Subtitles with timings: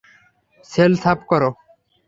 [0.71, 1.49] Sell সাফ করো।